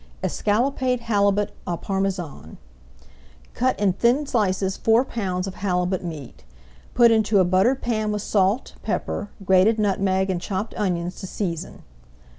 [0.23, 2.57] ESCALLOPED HALIBUT AU PARMESAN
[3.53, 6.43] Cut in thin slices four pounds of halibut meat.
[6.95, 11.83] Put into a buttered pan with salt, pepper, grated nutmeg, and chopped onions to season.